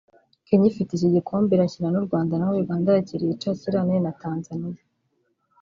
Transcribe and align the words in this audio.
Kenya 0.47 0.65
ifite 0.71 0.89
iki 0.95 1.09
gikombe 1.15 1.51
irakina 1.53 1.87
n’u 1.91 2.05
Rwanda 2.05 2.33
naho 2.35 2.53
Uganda 2.63 2.89
yakiriye 2.97 3.31
icakirane 3.33 3.95
na 4.05 4.11
Tanzania 4.21 4.81